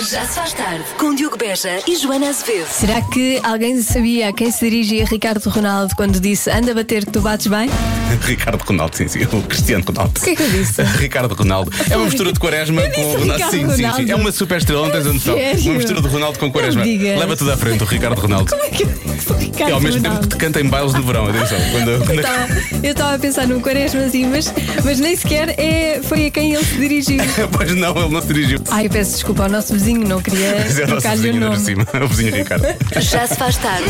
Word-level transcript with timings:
Já 0.00 0.24
se 0.24 0.36
faz 0.36 0.52
tarde 0.52 0.84
com 0.96 1.12
Diogo 1.12 1.36
Beja 1.36 1.82
e 1.84 1.96
Joana 1.96 2.28
Azevedo. 2.28 2.68
Será 2.68 3.02
que 3.02 3.40
alguém 3.42 3.82
sabia 3.82 4.28
a 4.28 4.32
quem 4.32 4.48
se 4.52 4.70
dirigia 4.70 5.04
Ricardo 5.04 5.50
Ronaldo 5.50 5.94
quando 5.96 6.20
disse 6.20 6.48
anda 6.50 6.70
a 6.70 6.74
bater 6.74 7.04
que 7.04 7.10
tu 7.10 7.20
bates 7.20 7.48
bem? 7.48 7.68
Ricardo 8.26 8.62
Ronaldo, 8.62 8.96
sim, 8.96 9.08
sim, 9.08 9.20
o 9.32 9.42
Cristiano 9.42 9.84
Ronaldo. 9.86 10.12
O 10.20 10.24
que 10.24 10.30
é 10.30 10.36
que 10.36 10.42
eu 10.42 10.50
disse? 10.50 10.82
Ricardo 10.98 11.34
Ronaldo. 11.34 11.70
É 11.90 11.96
uma 11.96 12.06
mistura 12.06 12.32
de 12.32 12.38
Quaresma 12.40 12.82
com 12.94 13.00
o 13.02 13.18
Ronaldo. 13.18 13.44
Sim, 13.50 13.68
sim, 13.76 13.92
sim. 13.96 14.10
É 14.10 14.14
uma 14.16 14.32
super 14.32 14.58
estrela, 14.58 14.82
não 14.82 14.90
tens 14.90 15.06
a 15.06 15.12
noção. 15.12 15.34
Sério? 15.34 15.62
Uma 15.64 15.74
mistura 15.74 16.00
de 16.02 16.08
Ronaldo 16.08 16.38
com 16.38 16.50
Quaresma. 16.50 16.84
Leva 16.84 17.36
tudo 17.36 17.52
à 17.52 17.56
frente, 17.56 17.82
o 17.82 17.86
Ricardo 17.86 18.18
Ronaldo. 18.20 18.50
Como 18.50 18.62
é 18.62 18.68
que 18.68 18.82
eu 18.82 18.86
disse 18.88 19.32
Ricardo 19.32 19.70
É 19.70 19.72
ao 19.72 19.80
mesmo 19.80 20.02
tempo 20.02 20.20
que 20.20 20.28
te 20.28 20.36
canta 20.36 20.60
em 20.60 20.64
bailes 20.68 20.94
de 20.94 21.00
verão, 21.02 21.26
atenção. 21.26 21.58
Quando, 21.72 22.04
quando- 22.06 22.10
Eu 22.10 22.20
estava- 22.20 22.48
Eu 22.82 22.90
estava 22.92 23.14
a 23.14 23.18
pensar 23.18 23.46
no 23.46 23.60
Quaresma 23.60 24.00
assim, 24.02 24.26
mas, 24.26 24.52
mas 24.84 24.98
nem 25.00 25.16
sequer 25.16 25.50
é, 25.58 26.00
foi 26.02 26.26
a 26.26 26.30
quem 26.30 26.54
ele 26.54 26.64
se 26.64 26.74
dirigiu. 26.76 27.18
Pois 27.52 27.74
não, 27.74 27.96
ele 27.96 28.08
não 28.14 28.20
se 28.20 28.28
dirigiu. 28.28 28.58
Ai, 28.70 28.86
eu 28.86 28.90
peço 28.90 29.12
desculpa 29.12 29.44
ao 29.44 29.48
nosso 29.48 29.72
vizinho, 29.72 30.06
não 30.06 30.20
queria 30.20 30.56
Mas 30.64 30.78
é 30.78 30.84
o 30.84 30.88
nosso 30.88 31.06
o 31.08 31.10
vizinho 31.12 31.86
o 32.04 32.08
vizinho 32.08 32.34
Ricardo. 32.34 32.64
Já 33.00 33.26
se 33.26 33.36
faz 33.36 33.56
tarde 33.56 33.84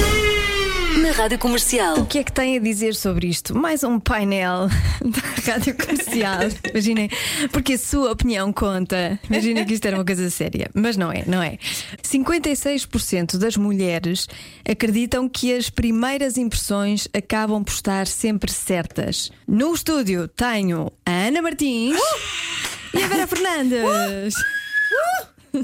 na 0.99 1.13
Rádio 1.13 1.39
Comercial. 1.39 2.01
O 2.01 2.07
que 2.07 2.19
é 2.19 2.25
que 2.25 2.33
tem 2.33 2.57
a 2.57 2.61
dizer 2.61 2.95
sobre 2.95 3.29
isto? 3.29 3.57
Mais 3.57 3.85
um 3.85 4.01
painel 4.01 4.69
da 5.01 5.53
rádio 5.53 5.77
comercial. 5.77 6.41
Imaginem, 6.71 7.09
porque 7.53 7.75
a 7.75 7.79
sua 7.79 8.11
opinião 8.11 8.53
conta. 8.53 9.19
Imaginem 9.31 9.65
que 9.65 9.75
isto 9.75 9.87
era 9.87 9.97
uma 9.97 10.05
coisa 10.05 10.29
séria. 10.29 10.69
Mas 10.75 10.97
não 10.97 11.13
é, 11.13 11.23
não 11.27 11.41
é. 11.41 11.57
56% 12.03 13.37
das 13.37 13.57
mulheres 13.57 14.27
acreditam 14.69 15.29
que 15.29 15.55
as 15.55 15.71
primeiras 15.71 16.37
impressões 16.37 17.07
acabam 17.15 17.63
por 17.63 17.73
estar 17.73 18.07
sempre 18.07 18.51
certas. 18.51 19.31
No 19.47 19.73
estúdio 19.75 20.27
tenho 20.27 20.93
a 21.07 21.11
Ana 21.11 21.43
Martins 21.43 21.97
e 22.93 23.03
a 23.03 23.07
Vera 23.07 23.27
Fernandes. 23.27 24.35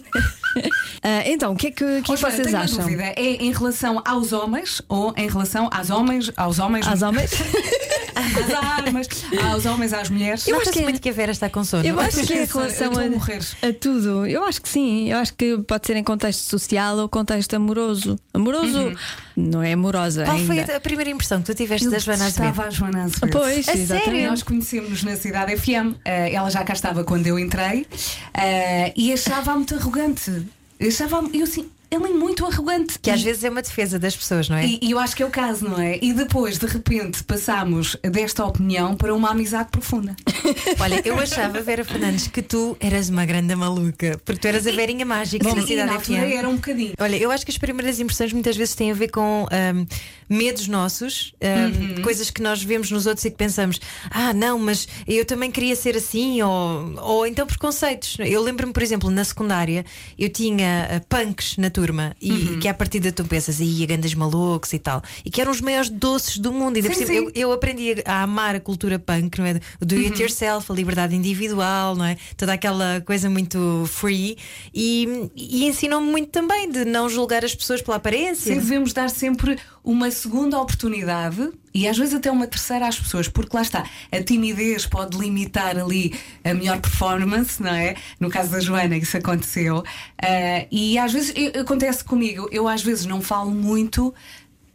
Ah, 1.03 1.23
então, 1.27 1.53
o 1.53 1.57
que 1.57 1.67
é 1.67 1.71
que, 1.71 1.85
que 2.03 2.17
Joana, 2.17 2.31
vocês 2.31 2.37
tenho 2.47 2.57
uma 2.57 2.65
acham? 2.65 2.79
dúvida. 2.85 3.03
É 3.17 3.23
em 3.45 3.53
relação 3.53 4.01
aos 4.07 4.33
homens 4.33 4.81
ou 4.89 5.13
em 5.17 5.29
relação 5.29 5.69
às 5.73 5.91
homens, 5.91 6.31
aos 6.37 6.59
homens, 6.59 6.87
Às 6.87 7.03
homens? 7.03 7.31
às 8.15 8.55
armas, 8.55 9.09
aos 9.53 9.67
homens, 9.67 9.93
às 9.93 10.09
mulheres? 10.09 10.47
Eu 10.47 10.61
acho 10.61 10.71
que 10.71 10.79
é- 10.79 10.83
muito 10.83 11.01
que 11.01 11.09
a 11.09 11.13
Vera 11.13 11.33
está 11.33 11.51
com 11.51 11.65
sono. 11.65 11.85
Eu 11.85 11.99
acho 12.01 12.25
que 12.25 12.33
é 12.33 12.43
em 12.43 12.47
relação 12.47 12.93
a 12.93 13.69
a, 13.69 13.73
tudo. 13.73 14.27
Eu 14.27 14.45
acho 14.45 14.63
que 14.63 14.69
sim. 14.69 15.11
Eu 15.11 15.19
acho 15.19 15.35
que 15.35 15.59
pode 15.59 15.87
ser 15.87 15.97
em 15.97 16.05
contexto 16.05 16.41
social 16.49 16.97
ou 16.99 17.09
contexto 17.09 17.55
amoroso. 17.55 18.17
Amoroso 18.33 18.95
não 19.37 19.63
é 19.63 19.73
amorosa 19.73 20.25
Qual 20.25 20.39
foi 20.41 20.61
ainda. 20.61 20.77
a 20.77 20.81
primeira 20.81 21.11
impressão 21.11 21.41
que 21.41 21.47
tu 21.47 21.55
tiveste 21.55 21.89
da 21.89 21.99
Joana 21.99 22.29
estava 22.29 22.49
Azevedo? 22.49 22.67
a 22.69 22.71
Joana 22.71 23.05
Azevedo. 23.05 23.31
Pois, 23.31 23.69
A 23.69 23.73
exatamente. 23.75 24.05
sério? 24.11 24.31
Nós 24.31 24.43
conhecemos 24.43 25.03
na 25.03 25.17
Cidade 25.17 25.57
FM. 25.57 25.95
eh, 26.05 26.33
ela 26.35 26.51
já 26.51 26.63
cá 26.65 26.73
estava 26.73 27.03
quando 27.05 27.27
eu 27.27 27.39
entrei 27.39 27.87
eh, 28.33 28.93
e 28.97 29.13
achava-a 29.13 29.55
muito 29.57 29.75
arrogante. 29.75 30.47
Achava 30.81 31.25
eu 31.33 31.45
assim, 31.45 31.69
ela 31.95 32.09
é 32.09 32.13
muito 32.13 32.45
arrogante. 32.47 32.99
Que 33.01 33.11
às 33.11 33.21
E- 33.21 33.25
vezes 33.25 33.45
é 33.45 33.51
uma 33.51 33.63
defesa 33.63 33.99
das 33.99 34.17
pessoas, 34.17 34.49
não 34.49 34.57
é? 34.57 34.67
E, 34.67 34.79
e 34.83 34.91
eu 34.91 34.99
acho 34.99 35.15
que 35.17 35.23
é 35.23 35.27
o 35.27 35.31
caso, 35.31 35.65
não 35.69 35.81
é? 35.81 35.99
E 36.03 36.13
depois, 36.13 36.59
de 36.59 36.67
repente, 36.67 37.23
passámos 37.25 37.97
desta 38.03 38.45
opinião 38.45 38.95
para 38.97 39.15
uma 39.15 39.31
amizade 39.31 39.69
profunda. 39.71 40.15
Olha, 40.81 41.01
eu 41.05 41.19
achava, 41.19 41.61
Vera 41.61 41.85
Fernandes, 41.85 42.27
que 42.27 42.43
tu 42.43 42.77
eras 42.81 43.09
uma 43.09 43.25
grande 43.25 43.55
maluca, 43.55 44.21
porque 44.25 44.41
tu 44.41 44.49
eras 44.49 44.67
a 44.67 44.73
Verinha 44.73 45.07
Mágica 45.07 45.45
Bom, 45.49 45.55
na 45.55 45.63
e 45.63 45.67
Cidade 45.67 45.87
na 45.89 45.95
altura 45.97 46.19
FM. 46.21 46.33
era 46.33 46.49
um 46.49 46.55
bocadinho. 46.57 46.93
Olha, 46.99 47.17
eu 47.17 47.31
acho 47.31 47.45
que 47.45 47.51
as 47.53 47.59
primeiras 47.59 48.01
impressões 48.01 48.33
muitas 48.33 48.57
vezes 48.57 48.75
têm 48.75 48.91
a 48.91 48.95
ver 48.95 49.09
com 49.09 49.47
ahm, 49.51 49.87
medos 50.29 50.67
nossos, 50.69 51.33
ahm, 51.41 52.03
coisas 52.03 52.31
que 52.31 52.43
nós 52.43 52.63
vemos 52.63 52.91
nos 52.91 53.07
outros 53.07 53.25
e 53.25 53.31
que 53.31 53.37
pensamos, 53.37 53.81
ah, 54.11 54.33
não, 54.33 54.59
mas 54.59 54.89
eu 55.07 55.25
também 55.25 55.51
queria 55.51 55.77
ser 55.77 55.97
assim, 55.97 56.43
ou, 56.43 56.95
ou 57.01 57.27
então 57.27 57.47
preconceitos. 57.47 58.17
Eu 58.21 58.43
lembro-me, 58.43 58.73
por 58.73 58.83
exemplo, 58.83 59.11
na 59.11 59.23
secundária, 59.25 59.85
eu 60.19 60.29
tinha 60.29 60.89
ah, 60.91 61.01
punks 61.09 61.57
na 61.57 61.71
turma 61.71 61.84
e 62.21 62.59
que 62.59 62.69
à 62.69 62.75
partida 62.75 63.13
tu 63.13 63.25
pensas, 63.25 63.61
ia 63.61 63.87
grandes 63.87 64.15
malucos 64.15 64.73
e 64.73 64.79
tal, 64.79 65.03
e 65.25 65.31
que 65.31 65.41
eram 65.41 65.51
os 65.51 65.61
maiores 65.61 65.91
doces 65.91 66.39
do 66.39 66.53
mundo. 66.53 66.77
E 66.79 66.83
Sim, 66.95 67.13
eu, 67.13 67.31
eu 67.35 67.53
aprendi 67.53 68.03
a 68.05 68.23
amar 68.23 68.55
a 68.55 68.61
cultura 68.61 68.99
punk, 68.99 69.39
não 69.39 69.47
é? 69.47 69.61
O 69.81 69.85
do 69.85 69.97
it 69.97 70.21
yourself, 70.21 70.71
a 70.71 70.75
liberdade 70.75 71.15
individual, 71.15 71.97
não 71.97 72.05
é? 72.05 72.17
Toda 72.37 72.53
aquela 72.53 73.01
coisa 73.01 73.29
muito 73.29 73.85
free 73.87 74.37
e, 74.73 75.31
e 75.35 75.67
ensinou-me 75.67 76.11
muito 76.11 76.31
também 76.31 76.71
de 76.71 76.85
não 76.85 77.09
julgar 77.09 77.45
as 77.45 77.55
pessoas 77.55 77.83
pela 77.83 77.97
aparência. 77.97 78.55
Sim, 78.55 78.61
devemos 78.61 78.93
dar 78.93 79.11
sempre 79.11 79.59
uma 79.83 80.11
segunda 80.11 80.59
oportunidade 80.59 81.53
e 81.75 81.89
às 81.89 81.99
vezes 81.99 82.15
até 82.15 82.31
uma 82.31 82.47
terceira 82.47 82.87
às 82.87 82.99
pessoas, 82.99 83.27
porque 83.29 83.57
lá 83.57 83.63
está, 83.63 83.85
a 84.13 84.23
timidez 84.23 84.87
pode 84.87 85.19
limitar 85.19 85.77
ali 85.77 86.15
a 86.45 86.55
melhor 86.55 86.81
performance, 86.81 87.61
não 87.63 87.75
é? 87.75 87.97
No 88.21 88.31
caso 88.31 88.51
da 88.51 88.61
Joana, 88.61 88.97
isso 88.97 89.17
aconteceu. 89.17 89.83
Ah, 90.23 90.67
e 90.71 90.97
às 90.99 91.13
vezes 91.13 91.33
eu- 91.37 91.63
acontece 91.63 92.05
comigo, 92.05 92.49
eu 92.53 92.69
às 92.69 92.83
vezes 92.83 93.05
não 93.07 93.21
falo 93.21 93.51
muito 93.51 94.15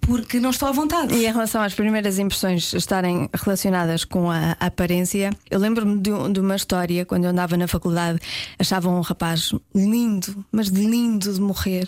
porque 0.01 0.39
não 0.39 0.49
estou 0.49 0.67
à 0.67 0.71
vontade. 0.71 1.13
E 1.13 1.25
em 1.25 1.31
relação 1.31 1.61
às 1.61 1.73
primeiras 1.73 2.17
impressões 2.19 2.73
estarem 2.73 3.29
relacionadas 3.33 4.03
com 4.03 4.29
a 4.29 4.55
aparência, 4.59 5.31
eu 5.49 5.59
lembro-me 5.59 5.99
de, 5.99 6.11
de 6.31 6.39
uma 6.39 6.55
história 6.55 7.05
quando 7.05 7.25
eu 7.25 7.29
andava 7.29 7.55
na 7.57 7.67
faculdade, 7.67 8.19
achava 8.57 8.89
um 8.89 9.01
rapaz 9.01 9.53
lindo, 9.73 10.45
mas 10.51 10.67
lindo 10.67 11.31
de 11.31 11.39
morrer. 11.39 11.87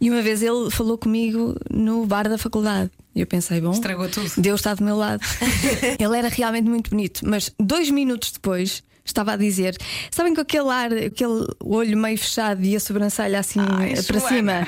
E 0.00 0.10
uma 0.10 0.20
vez 0.20 0.42
ele 0.42 0.70
falou 0.70 0.98
comigo 0.98 1.54
no 1.70 2.04
bar 2.06 2.28
da 2.28 2.36
faculdade. 2.36 2.90
E 3.14 3.20
eu 3.20 3.26
pensei, 3.26 3.60
bom, 3.60 3.70
Estragou 3.70 4.08
tudo. 4.08 4.30
Deus 4.36 4.60
está 4.60 4.74
do 4.74 4.82
meu 4.84 4.96
lado. 4.96 5.22
ele 5.98 6.18
era 6.18 6.28
realmente 6.28 6.68
muito 6.68 6.90
bonito, 6.90 7.20
mas 7.24 7.50
dois 7.58 7.90
minutos 7.90 8.32
depois. 8.32 8.82
Estava 9.06 9.32
a 9.34 9.36
dizer, 9.36 9.76
sabem 10.10 10.34
com 10.34 10.40
aquele 10.40 10.70
ar, 10.70 10.90
aquele 10.90 11.46
olho 11.60 11.94
meio 11.98 12.16
fechado 12.16 12.64
e 12.64 12.74
a 12.74 12.80
sobrancelha 12.80 13.38
assim 13.38 13.60
Ai, 13.60 13.92
para 14.02 14.18
Joana. 14.18 14.28
cima. 14.34 14.66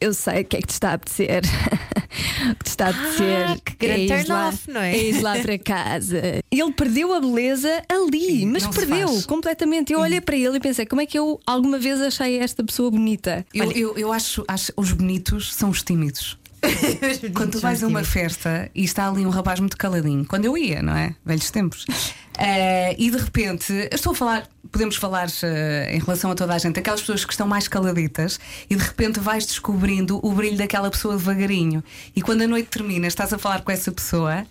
Eu 0.00 0.14
sei 0.14 0.42
o 0.42 0.44
que 0.44 0.56
é 0.56 0.60
que 0.60 0.66
te 0.66 0.72
está 0.72 0.90
a 0.90 0.94
apetecer. 0.94 1.42
o 2.50 2.54
que 2.56 2.64
te 2.64 2.68
está 2.68 2.86
a 2.86 2.90
apetecer. 2.90 3.46
Ah, 3.50 3.56
que 3.62 3.86
grande 3.86 4.12
é 4.12 4.16
turn 4.16 4.28
lá, 4.28 4.48
off, 4.48 4.70
não 4.70 4.80
é? 4.80 4.98
ires 4.98 5.22
lá 5.22 5.38
para 5.38 5.58
casa. 5.58 6.22
Ele 6.50 6.72
perdeu 6.72 7.12
a 7.12 7.20
beleza 7.20 7.82
ali, 7.88 8.46
mas 8.46 8.62
não 8.62 8.70
perdeu 8.70 9.22
completamente. 9.26 9.92
Eu 9.92 10.00
olhei 10.00 10.20
para 10.20 10.36
ele 10.36 10.56
e 10.56 10.60
pensei, 10.60 10.86
como 10.86 11.00
é 11.00 11.06
que 11.06 11.18
eu 11.18 11.38
alguma 11.46 11.78
vez 11.78 12.00
achei 12.00 12.38
esta 12.38 12.64
pessoa 12.64 12.90
bonita? 12.90 13.46
Eu, 13.54 13.70
eu, 13.72 13.98
eu 13.98 14.12
acho, 14.12 14.44
acho 14.48 14.72
os 14.76 14.92
bonitos 14.92 15.54
são 15.54 15.70
os 15.70 15.82
tímidos. 15.82 16.38
Quando 17.34 17.52
tu 17.52 17.60
vais 17.60 17.82
a 17.82 17.86
uma 17.86 18.04
festa 18.04 18.70
e 18.74 18.84
está 18.84 19.08
ali 19.08 19.24
um 19.24 19.30
rapaz 19.30 19.60
muito 19.60 19.76
caladinho, 19.76 20.24
quando 20.26 20.44
eu 20.44 20.56
ia, 20.56 20.82
não 20.82 20.96
é? 20.96 21.14
Velhos 21.24 21.50
tempos. 21.50 21.86
Eh, 22.42 22.96
e 22.98 23.10
de 23.10 23.18
repente, 23.18 23.70
eu 23.70 23.94
estou 23.94 24.12
a 24.12 24.14
falar, 24.14 24.48
podemos 24.72 24.96
falar 24.96 25.28
eh, 25.42 25.94
em 25.94 25.98
relação 25.98 26.30
a 26.30 26.34
toda 26.34 26.54
a 26.54 26.58
gente, 26.58 26.78
aquelas 26.80 27.00
pessoas 27.00 27.22
que 27.22 27.34
estão 27.34 27.46
mais 27.46 27.68
caladitas 27.68 28.40
e 28.70 28.74
de 28.74 28.82
repente 28.82 29.20
vais 29.20 29.44
descobrindo 29.44 30.18
o 30.26 30.32
brilho 30.32 30.56
daquela 30.56 30.90
pessoa 30.90 31.18
devagarinho. 31.18 31.84
E 32.16 32.22
quando 32.22 32.40
a 32.40 32.46
noite 32.46 32.70
termina, 32.70 33.06
estás 33.06 33.30
a 33.34 33.38
falar 33.38 33.60
com 33.60 33.70
essa 33.70 33.92
pessoa. 33.92 34.46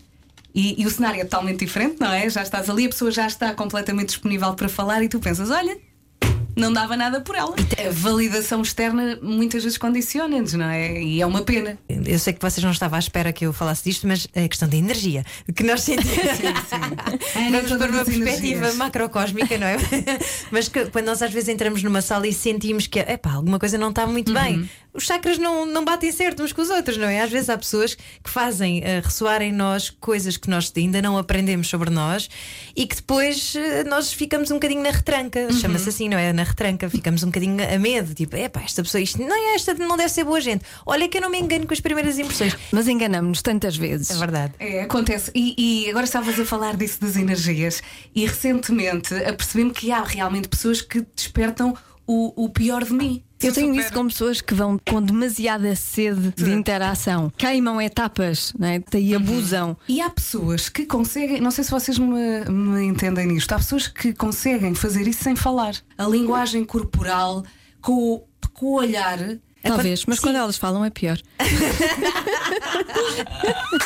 E, 0.53 0.79
e 0.79 0.85
o 0.85 0.91
cenário 0.91 1.19
é 1.19 1.23
totalmente 1.23 1.65
diferente, 1.65 1.99
não 1.99 2.13
é? 2.13 2.29
Já 2.29 2.43
estás 2.43 2.69
ali, 2.69 2.85
a 2.85 2.89
pessoa 2.89 3.09
já 3.09 3.25
está 3.25 3.55
completamente 3.55 4.09
disponível 4.09 4.53
para 4.53 4.69
falar 4.69 5.01
e 5.01 5.09
tu 5.09 5.19
pensas: 5.19 5.49
olha, 5.49 5.75
não 6.59 6.71
dava 6.73 6.95
nada 6.97 7.21
por 7.21 7.35
ela. 7.35 7.55
A 7.55 7.91
validação 7.91 8.61
externa 8.61 9.17
muitas 9.21 9.63
vezes 9.63 9.77
condiciona-nos, 9.77 10.53
não 10.53 10.65
é? 10.65 11.01
E 11.01 11.21
é 11.21 11.25
uma 11.25 11.41
pena. 11.41 11.77
Eu 11.87 12.19
sei 12.19 12.33
que 12.33 12.41
vocês 12.41 12.63
não 12.63 12.71
estavam 12.71 12.97
à 12.97 12.99
espera 12.99 13.31
que 13.33 13.45
eu 13.45 13.53
falasse 13.53 13.83
disto, 13.83 14.07
mas 14.07 14.27
é 14.33 14.47
questão 14.47 14.67
de 14.67 14.77
energia 14.77 15.23
que 15.55 15.63
nós 15.63 15.81
sentimos. 15.83 16.13
Ana, 17.35 17.51
Vamos 17.61 17.69
todas 17.69 17.77
para 17.87 17.91
uma 17.91 18.05
perspectiva 18.05 18.47
energias. 18.57 18.75
macrocósmica, 18.75 19.57
não 19.57 19.67
é? 19.67 19.77
Mas 20.51 20.67
que, 20.67 20.85
quando 20.87 21.05
nós 21.05 21.21
às 21.21 21.31
vezes 21.31 21.49
entramos 21.49 21.81
numa 21.83 22.01
sala 22.01 22.27
e 22.27 22.33
sentimos 22.33 22.87
que 22.87 22.99
epá, 22.99 23.31
alguma 23.33 23.59
coisa 23.59 23.77
não 23.77 23.89
está 23.89 24.05
muito 24.05 24.29
Uhum. 24.29 24.33
bem, 24.33 24.69
os 24.93 25.03
chakras 25.05 25.37
não, 25.37 25.65
não 25.65 25.83
batem 25.85 26.11
certo 26.11 26.43
uns 26.43 26.51
com 26.51 26.61
os 26.61 26.69
outros, 26.69 26.97
não 26.97 27.07
é? 27.07 27.21
Às 27.21 27.31
vezes 27.31 27.49
há 27.49 27.57
pessoas 27.57 27.95
que 27.95 28.29
fazem 28.29 28.81
eh, 28.83 29.01
ressoar 29.03 29.41
em 29.41 29.51
nós 29.51 29.89
coisas 29.89 30.35
que 30.37 30.49
nós 30.49 30.71
ainda 30.75 31.01
não 31.01 31.17
aprendemos 31.17 31.67
sobre 31.67 31.89
nós 31.89 32.29
e 32.75 32.85
que 32.85 32.95
depois 32.97 33.53
eh, 33.55 33.83
nós 33.85 34.11
ficamos 34.11 34.51
um 34.51 34.55
bocadinho 34.55 34.81
na 34.83 34.91
retranca, 34.91 35.39
Uhum. 35.39 35.53
chama-se 35.53 35.89
assim, 35.89 36.09
não 36.09 36.17
é? 36.17 36.33
Na 36.33 36.43
retranca, 36.49 36.89
ficamos 36.89 37.23
um 37.23 37.27
bocadinho 37.27 37.57
a 37.63 37.79
medo, 37.79 38.13
tipo, 38.13 38.35
epá, 38.35 38.61
esta 38.61 38.83
pessoa, 38.83 39.01
isto 39.01 39.19
não 39.19 39.35
é 39.35 39.55
esta, 39.55 39.73
não 39.73 39.95
deve 39.95 40.09
ser 40.09 40.23
boa 40.23 40.41
gente. 40.41 40.65
Olha 40.85 41.07
que 41.07 41.17
eu 41.17 41.21
não 41.21 41.29
me 41.29 41.39
engano 41.39 41.65
com 41.65 41.73
as 41.73 41.79
primeiras 41.79 42.17
impressões. 42.19 42.55
Mas 42.71 42.87
enganamos-nos 42.87 43.41
tantas 43.41 43.77
vezes. 43.77 44.11
É 44.11 44.15
verdade. 44.15 44.53
É, 44.59 44.81
acontece. 44.83 45.31
E, 45.33 45.55
e 45.57 45.89
agora 45.89 46.05
estavas 46.05 46.39
a 46.39 46.45
falar 46.45 46.75
disso 46.75 47.01
das 47.01 47.15
energias, 47.15 47.81
e 48.13 48.25
recentemente 48.25 49.13
apercebi-me 49.15 49.71
que 49.71 49.91
há 49.91 50.03
realmente 50.03 50.47
pessoas 50.47 50.81
que 50.81 51.05
despertam 51.15 51.75
o, 52.05 52.45
o 52.45 52.49
pior 52.49 52.83
de 52.83 52.93
mim. 52.93 53.23
Eu 53.41 53.53
tenho 53.53 53.73
isso 53.75 53.93
com 53.93 54.07
pessoas 54.07 54.41
que 54.41 54.53
vão 54.53 54.77
com 54.89 55.01
demasiada 55.01 55.73
sede 55.75 56.33
de 56.35 56.51
interação, 56.51 57.31
queimam 57.37 57.81
etapas 57.81 58.51
né? 58.59 58.83
e 58.93 59.15
abusam. 59.15 59.77
E 59.87 60.01
há 60.01 60.09
pessoas 60.09 60.67
que 60.67 60.85
conseguem, 60.85 61.39
não 61.39 61.51
sei 61.51 61.63
se 61.63 61.71
vocês 61.71 61.97
me, 61.97 62.43
me 62.49 62.83
entendem 62.85 63.27
nisto, 63.27 63.53
há 63.53 63.57
pessoas 63.57 63.87
que 63.87 64.13
conseguem 64.13 64.75
fazer 64.75 65.07
isso 65.07 65.23
sem 65.23 65.35
falar. 65.35 65.75
A 65.97 66.05
linguagem 66.05 66.65
corporal, 66.65 67.43
com, 67.81 67.93
o- 67.93 68.23
com 68.53 68.65
o 68.67 68.73
olhar. 68.73 69.17
Talvez, 69.63 70.05
mas 70.05 70.17
Sim. 70.17 70.23
quando 70.23 70.35
elas 70.37 70.57
falam 70.57 70.83
é 70.85 70.89
pior. 70.89 71.17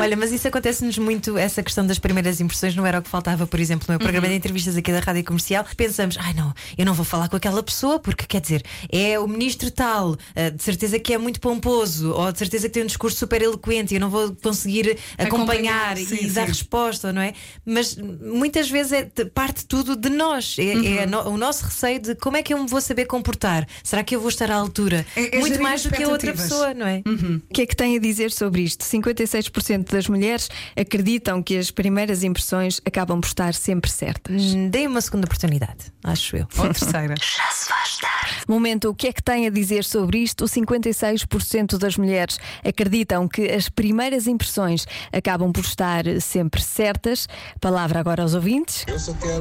Olha, 0.04 0.16
mas 0.16 0.32
isso 0.32 0.46
acontece-nos 0.48 0.98
muito, 0.98 1.36
essa 1.36 1.62
questão 1.62 1.86
das 1.86 1.98
primeiras 1.98 2.40
impressões 2.40 2.74
não 2.74 2.86
era 2.86 2.98
o 2.98 3.02
que 3.02 3.08
faltava, 3.08 3.46
por 3.46 3.60
exemplo, 3.60 3.84
no 3.88 3.92
meu 3.92 3.98
programa 4.00 4.28
de 4.28 4.34
entrevistas 4.34 4.76
aqui 4.76 4.90
da 4.92 5.00
Rádio 5.00 5.24
Comercial. 5.24 5.64
Pensamos, 5.76 6.16
ai 6.18 6.32
não, 6.34 6.52
eu 6.76 6.84
não 6.86 6.94
vou 6.94 7.04
falar 7.04 7.28
com 7.28 7.36
aquela 7.36 7.62
pessoa 7.62 7.98
porque 7.98 8.24
quer 8.26 8.40
dizer, 8.40 8.62
é 8.90 9.18
o 9.18 9.26
ministro 9.28 9.70
tal, 9.70 10.16
eh, 10.34 10.50
de 10.50 10.62
certeza 10.62 10.98
que 10.98 11.12
é 11.14 11.18
muito 11.18 11.40
pomposo, 11.40 12.12
ou 12.12 12.32
de 12.32 12.38
certeza 12.38 12.68
que 12.68 12.74
tem 12.74 12.82
um 12.82 12.86
discurso 12.86 13.18
super 13.18 13.42
eloquente 13.42 13.94
e 13.94 13.96
eu 13.96 14.00
não 14.00 14.10
vou 14.10 14.34
conseguir 14.42 14.96
acompanhar, 15.18 15.92
Acompanhar, 15.92 15.96
sim, 15.96 16.18
e 16.26 16.30
dar 16.30 16.42
sim. 16.42 16.48
resposta, 16.48 17.12
não 17.12 17.20
é? 17.22 17.32
Mas 17.64 17.96
muitas 17.96 18.68
vezes 18.70 18.92
é, 18.92 19.04
te- 19.04 19.24
parte 19.26 19.64
tudo 19.66 19.96
de 19.96 20.08
nós. 20.08 20.56
É, 20.58 20.62
Uhum. 20.74 20.98
é 20.98 21.06
no- 21.06 21.28
o 21.30 21.36
nosso 21.36 21.64
receio 21.64 22.00
de 22.00 22.14
como 22.14 22.36
é 22.36 22.42
que 22.42 22.52
eu 22.54 22.58
me 22.58 22.66
vou 22.68 22.80
saber 22.80 23.04
comportar? 23.06 23.66
Será 23.82 24.02
que 24.02 24.14
eu 24.16 24.20
vou 24.20 24.28
estar 24.28 24.50
à 24.50 24.54
altura? 24.56 25.04
É- 25.16 25.36
é 25.36 25.40
muito 25.40 25.60
mais 25.62 25.82
do 25.82 25.90
que 25.90 26.02
a 26.02 26.08
outra 26.08 26.32
pessoa, 26.32 26.72
não 26.74 26.86
é? 26.86 27.02
O 27.06 27.52
que 27.52 27.62
é 27.62 27.66
que 27.66 27.76
tem 27.76 27.96
a 27.96 28.00
dizer 28.00 28.30
sobre 28.30 28.62
isto? 28.62 28.84
56% 28.84 29.89
das 29.90 30.08
mulheres 30.08 30.48
acreditam 30.76 31.42
que 31.42 31.56
as 31.56 31.70
primeiras 31.70 32.22
impressões 32.22 32.80
acabam 32.84 33.20
por 33.20 33.26
estar 33.26 33.54
sempre 33.54 33.90
certas. 33.90 34.54
Hum, 34.54 34.68
Dei 34.68 34.86
uma 34.86 35.00
segunda 35.00 35.26
oportunidade, 35.26 35.92
acho 36.04 36.36
eu. 36.36 36.46
Ou 36.58 36.64
terceira. 36.72 37.14
Momento, 38.48 38.88
o 38.88 38.94
que 38.94 39.08
é 39.08 39.12
que 39.12 39.22
tem 39.22 39.46
a 39.46 39.50
dizer 39.50 39.84
sobre 39.84 40.18
isto? 40.18 40.44
56% 40.44 41.78
das 41.78 41.96
mulheres 41.96 42.38
acreditam 42.64 43.28
que 43.28 43.50
as 43.50 43.68
primeiras 43.68 44.26
impressões 44.26 44.86
acabam 45.12 45.52
por 45.52 45.64
estar 45.64 46.04
sempre 46.20 46.60
certas. 46.62 47.28
Palavra 47.60 48.00
agora 48.00 48.22
aos 48.22 48.34
ouvintes. 48.34 48.84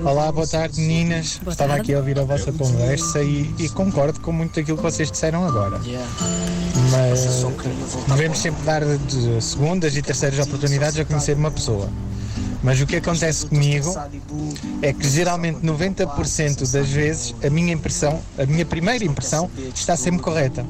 Olá, 0.03 0.31
boa 0.31 0.47
tarde 0.47 0.79
meninas. 0.79 1.39
Estava 1.47 1.55
tarde. 1.55 1.81
aqui 1.81 1.93
a 1.93 1.97
ouvir 1.97 2.19
a 2.19 2.23
vossa 2.23 2.51
conversa 2.51 3.21
e, 3.21 3.53
e 3.59 3.69
concordo 3.69 4.19
com 4.21 4.31
muito 4.31 4.55
daquilo 4.55 4.77
que 4.77 4.83
vocês 4.83 5.11
disseram 5.11 5.45
agora. 5.45 5.79
Mas 6.91 7.45
devemos 8.07 8.39
sempre 8.39 8.63
dar 8.63 8.83
de 8.85 9.41
segundas 9.41 9.95
e 9.95 10.01
terceiras 10.01 10.39
oportunidades 10.47 10.99
a 10.99 11.05
conhecer 11.05 11.35
uma 11.35 11.51
pessoa. 11.51 11.89
Mas 12.61 12.81
o 12.81 12.85
que 12.85 12.97
acontece 12.97 13.45
comigo 13.45 13.95
é 14.81 14.91
que 14.91 15.07
geralmente 15.07 15.59
90% 15.59 16.71
das 16.71 16.89
vezes 16.89 17.35
a 17.43 17.49
minha 17.49 17.73
impressão, 17.73 18.21
a 18.37 18.45
minha 18.45 18.65
primeira 18.65 19.03
impressão, 19.05 19.49
está 19.73 19.95
sempre 19.95 20.21
correta. 20.21 20.65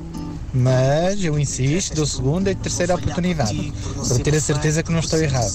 Mas 0.53 1.23
eu 1.23 1.37
insisto, 1.37 1.95
dou 1.95 2.05
segunda 2.05 2.51
e 2.51 2.55
terceira 2.55 2.95
oportunidade, 2.95 3.71
para 4.07 4.19
ter 4.19 4.35
a 4.35 4.41
certeza 4.41 4.83
que 4.83 4.91
não 4.91 4.99
estou 4.99 5.19
errado. 5.19 5.51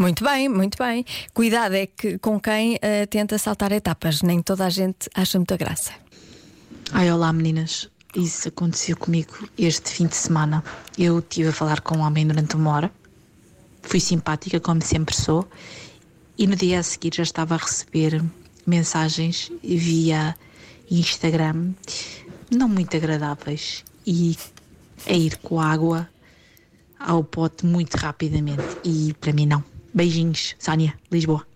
Muito 0.00 0.24
bem, 0.24 0.48
muito 0.48 0.78
bem. 0.78 1.04
Cuidado 1.34 1.74
é 1.74 1.86
que 1.86 2.18
com 2.18 2.38
quem 2.38 2.78
eh, 2.80 3.06
tenta 3.06 3.36
saltar 3.38 3.72
etapas, 3.72 4.22
nem 4.22 4.40
toda 4.42 4.64
a 4.64 4.70
gente 4.70 5.08
acha 5.14 5.38
muita 5.38 5.56
graça. 5.56 5.92
Ai, 6.92 7.10
olá 7.10 7.32
meninas. 7.32 7.88
Isso 8.14 8.48
aconteceu 8.48 8.96
comigo 8.96 9.48
este 9.58 9.90
fim 9.90 10.06
de 10.06 10.16
semana. 10.16 10.64
Eu 10.96 11.18
estive 11.18 11.50
a 11.50 11.52
falar 11.52 11.80
com 11.82 11.98
um 11.98 12.00
homem 12.00 12.26
durante 12.26 12.56
uma 12.56 12.70
hora. 12.70 12.92
Fui 13.82 14.00
simpática, 14.00 14.58
como 14.58 14.82
sempre 14.82 15.14
sou. 15.14 15.46
E 16.36 16.46
no 16.46 16.56
dia 16.56 16.80
a 16.80 16.82
seguir 16.82 17.14
já 17.14 17.22
estava 17.22 17.54
a 17.54 17.58
receber 17.58 18.24
mensagens 18.66 19.52
via 19.62 20.34
Instagram, 20.90 21.72
não 22.50 22.68
muito 22.68 22.96
agradáveis. 22.96 23.84
E 24.06 24.36
a 25.06 25.12
ir 25.12 25.36
com 25.38 25.60
água 25.60 26.08
ao 26.98 27.22
pote 27.22 27.66
muito 27.66 27.94
rapidamente. 27.96 28.64
E 28.84 29.14
para 29.20 29.32
mim, 29.32 29.46
não. 29.46 29.62
Beijinhos, 29.92 30.56
Sónia, 30.58 30.94
Lisboa. 31.10 31.46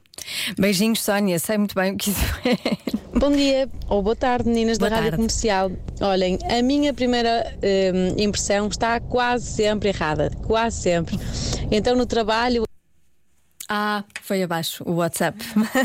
Beijinhos, 0.59 1.03
Sónia. 1.03 1.39
Sei 1.39 1.57
muito 1.57 1.75
bem 1.75 1.95
o 1.95 1.97
que 1.97 2.11
isso 2.11 2.25
é. 2.45 3.02
Bom 3.15 3.31
dia 3.31 3.69
ou 3.89 4.03
boa 4.03 4.17
tarde, 4.17 4.49
meninas 4.49 4.79
Boa 4.79 4.89
da 4.89 4.97
Rádio 4.97 5.11
tarde. 5.11 5.17
Comercial. 5.17 5.71
Olhem, 6.01 6.39
a 6.51 6.63
minha 6.63 6.95
primeira 6.95 7.55
hum, 7.63 8.15
impressão 8.17 8.69
está 8.69 8.99
quase 9.01 9.47
sempre 9.47 9.91
errada, 9.91 10.31
quase 10.47 10.81
sempre. 10.81 11.19
Então 11.71 11.95
no 11.95 12.07
trabalho 12.07 12.65
Ah, 13.75 14.05
foi 14.21 14.43
abaixo 14.43 14.85
o 14.87 14.97
WhatsApp. 14.97 15.39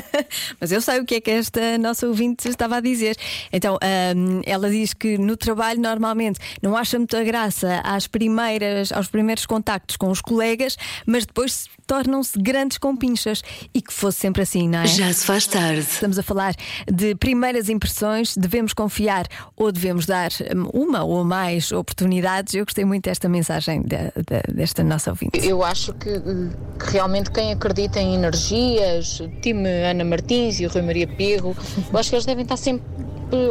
Mas 0.60 0.74
eu 0.74 0.81
sei 0.81 1.00
o 1.00 1.06
que 1.06 1.16
é 1.16 1.22
que 1.22 1.31
esta 1.31 1.78
nossa 1.78 2.06
ouvinte 2.06 2.50
estava 2.50 2.75
a 2.75 2.80
dizer. 2.81 3.16
Então, 3.50 3.78
ahm, 3.81 4.42
ela 4.45 4.69
diz 4.69 4.94
que 4.94 5.18
no 5.18 5.38
trabalho 5.38 5.80
normalmente 5.80 6.38
não 6.62 6.75
acha 6.75 6.98
muita 6.98 7.24
graça 7.24 7.80
às 7.86 8.06
primeiras, 8.06 8.92
aos 8.92 9.07
primeiros 9.07 9.45
contactos 9.45 9.95
com 9.95 10.10
os 10.10 10.19
colegas, 10.19 10.75
mas 11.06 11.25
depois 11.25 11.68
tornam-se 11.88 12.38
grandes 12.38 12.78
compinchas 12.78 13.42
e 13.74 13.81
que 13.81 13.94
fosse 13.94 14.19
sempre 14.19 14.42
assim, 14.42 14.68
não 14.68 14.80
é? 14.80 14.88
Já 14.88 15.13
se 15.13 15.25
faz 15.25 15.48
tarde. 15.48 15.80
Estamos 15.80 16.19
a 16.19 16.24
falar 16.24 16.54
de 16.92 17.16
primeiras 17.16 17.69
impressões, 17.69 18.36
devemos 18.36 18.74
confiar 18.74 19.25
ou 19.56 19.72
devemos 19.72 20.06
dar 20.06 20.30
hum, 20.54 20.69
uma 20.74 21.04
ou 21.06 21.24
mais 21.24 21.72
oportunidades. 21.72 22.54
Eu 22.54 22.66
gostei 22.66 22.83
muito 22.83 23.06
desta 23.06 23.30
mensagem 23.30 23.81
da- 23.83 24.12
da- 24.28 24.44
desta 24.54 24.83
nossa 24.83 25.10
ouvinte. 25.12 25.40
Eu 25.48 25.63
acho 25.63 25.94
que, 25.94 26.10
que 26.19 26.92
realmente 26.92 27.31
quem 27.31 27.54
acredita 27.54 27.76
em 27.77 28.15
energias, 28.15 29.21
time 29.41 29.68
Ana 29.83 30.03
Martins 30.03 30.59
e 30.59 30.65
o 30.65 30.69
Rui 30.69 30.81
Maria 30.81 31.07
Pirro, 31.07 31.56
eu 31.91 32.00
acho 32.00 32.09
que 32.09 32.15
eles 32.15 32.25
devem 32.25 32.44
estar 32.44 32.57
sempre 32.57 32.83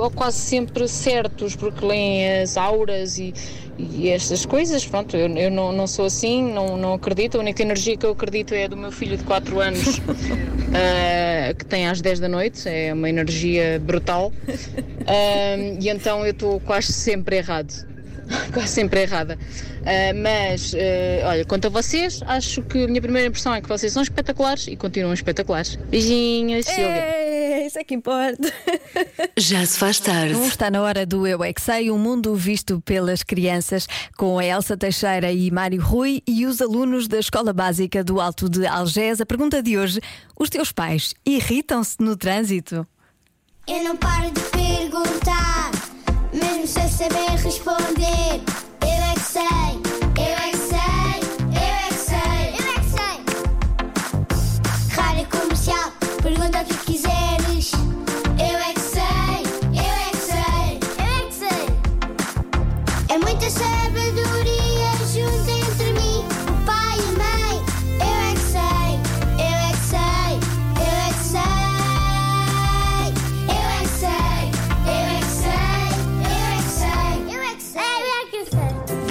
ou 0.00 0.10
quase 0.10 0.38
sempre 0.38 0.88
certos, 0.88 1.54
porque 1.54 1.84
leem 1.84 2.40
as 2.40 2.56
auras 2.56 3.18
e, 3.18 3.34
e 3.78 4.08
estas 4.08 4.46
coisas. 4.46 4.86
Pronto, 4.86 5.16
eu, 5.16 5.28
eu 5.36 5.50
não, 5.50 5.72
não 5.72 5.86
sou 5.86 6.06
assim, 6.06 6.42
não, 6.42 6.76
não 6.76 6.94
acredito. 6.94 7.36
A 7.36 7.40
única 7.40 7.62
energia 7.62 7.96
que 7.96 8.06
eu 8.06 8.10
acredito 8.10 8.54
é 8.54 8.64
a 8.64 8.68
do 8.68 8.76
meu 8.76 8.90
filho 8.90 9.16
de 9.16 9.24
4 9.24 9.60
anos, 9.60 10.00
ah, 10.72 11.52
que 11.58 11.64
tem 11.66 11.86
às 11.86 12.00
10 12.00 12.20
da 12.20 12.28
noite, 12.28 12.68
é 12.68 12.92
uma 12.92 13.08
energia 13.08 13.80
brutal. 13.80 14.32
Ah, 15.08 15.56
e 15.80 15.88
então 15.88 16.26
eu 16.26 16.32
estou 16.32 16.58
quase 16.58 16.92
sempre 16.92 17.36
errado. 17.36 17.72
quase 18.52 18.68
sempre 18.68 19.02
errada. 19.02 19.38
Ah, 19.84 20.12
mas, 20.14 20.74
ah, 20.74 21.28
olha, 21.28 21.44
quanto 21.44 21.66
a 21.66 21.70
vocês, 21.70 22.20
acho 22.26 22.62
que 22.62 22.84
a 22.84 22.88
minha 22.88 23.00
primeira 23.00 23.28
impressão 23.28 23.54
é 23.54 23.60
que 23.60 23.68
vocês 23.68 23.92
são 23.92 24.02
espetaculares 24.02 24.66
e 24.66 24.76
continuam 24.76 25.12
espetaculares. 25.12 25.76
Beijinhos, 25.76 26.66
Silvia. 26.66 26.86
É, 26.86 27.66
isso 27.66 27.78
é 27.78 27.84
que 27.84 27.94
importa. 27.94 28.52
Já 29.36 29.64
se 29.64 29.78
faz 29.78 30.00
tarde. 30.00 30.34
Está 30.46 30.70
na 30.70 30.82
hora 30.82 31.06
do 31.06 31.26
Eu 31.26 31.44
é 31.44 31.52
que 31.52 31.60
Sei, 31.60 31.90
um 31.90 31.98
mundo 31.98 32.34
visto 32.34 32.80
pelas 32.80 33.22
crianças, 33.22 33.86
com 34.16 34.38
a 34.38 34.44
Elsa 34.44 34.76
Teixeira 34.76 35.32
e 35.32 35.50
Mário 35.50 35.82
Rui 35.82 36.22
e 36.26 36.46
os 36.46 36.60
alunos 36.60 37.08
da 37.08 37.18
Escola 37.18 37.52
Básica 37.52 38.02
do 38.02 38.20
Alto 38.20 38.48
de 38.48 38.66
Algés. 38.66 39.20
A 39.20 39.26
pergunta 39.26 39.62
de 39.62 39.78
hoje: 39.78 40.00
os 40.38 40.48
teus 40.48 40.72
pais 40.72 41.14
irritam-se 41.24 41.96
no 42.00 42.16
trânsito? 42.16 42.86
Eu 43.68 43.82
não 43.82 43.96
paro 43.96 44.30
de 44.30 44.40
perguntar, 44.42 45.72
mesmo 46.36 46.66
sem 46.66 46.88
saber 46.88 47.30
responder. 47.42 48.42
Eu 48.82 48.88
é 48.88 49.14
que 49.14 49.20
sei, 49.20 49.42
eu 50.16 50.34
é 50.36 50.50
que 50.50 50.56
sei, 50.56 51.20
eu 51.52 51.74
é 51.74 51.88
que 51.88 51.94
sei, 51.94 52.40
eu 52.58 52.66
é 52.68 52.78
que 52.80 52.90
sei. 52.96 53.16
Rádio 54.96 55.26
comercial, 55.30 55.92
pergunta 56.22 56.60
o 56.60 56.64
que 56.64 56.76
quiseres. 56.92 57.72
Eu 58.38 58.58
é 58.58 58.72
que 58.74 58.80
sei, 58.80 59.42
eu 59.72 59.92
é 59.94 60.10
que 60.10 60.16
sei, 60.18 60.80
eu 60.98 61.12
é 61.14 61.26
que 61.26 61.34
sei. 61.34 61.66
É 63.08 63.18
muita 63.18 63.50
sabedoria 63.50 64.90
junto 65.12 65.55